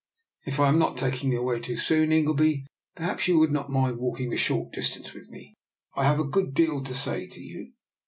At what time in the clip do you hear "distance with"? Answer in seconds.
4.73-5.29